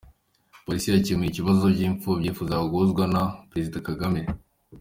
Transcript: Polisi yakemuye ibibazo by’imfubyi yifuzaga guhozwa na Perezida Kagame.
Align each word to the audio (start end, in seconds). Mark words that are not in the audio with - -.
Polisi 0.63 0.87
yakemuye 0.89 1.29
ibibazo 1.31 1.63
by’imfubyi 1.73 2.27
yifuzaga 2.29 2.69
guhozwa 2.71 3.03
na 3.13 3.21
Perezida 3.49 3.77
Kagame. 3.87 4.21